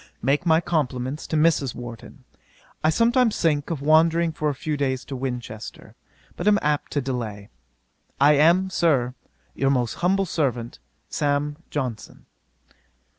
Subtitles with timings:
[0.19, 1.75] 'Make my compliments to Mrs.
[1.75, 2.23] Warton.
[2.83, 5.95] I sometimes think of wandering for a few days to Winchester,
[6.35, 7.51] but am apt to delay.
[8.19, 9.13] I am, Sir,
[9.53, 10.79] 'Your most humble servant,
[11.09, 11.57] 'SAM.
[11.69, 12.25] JOHNSON.'